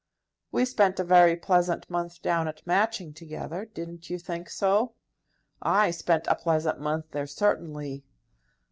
"We 0.51 0.65
spent 0.65 0.99
a 0.99 1.03
very 1.03 1.35
pleasant 1.35 1.87
month 1.87 2.23
down 2.23 2.47
at 2.47 2.65
Matching 2.65 3.13
together; 3.13 3.65
didn't 3.65 4.09
you 4.09 4.17
think 4.17 4.49
so?" 4.49 4.93
"I 5.61 5.91
spent 5.91 6.25
a 6.25 6.33
pleasant 6.33 6.79
month 6.79 7.11
there 7.11 7.27
certainly." 7.27 8.03